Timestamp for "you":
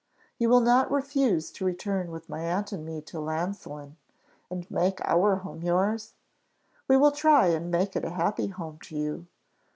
0.39-0.49, 8.97-9.27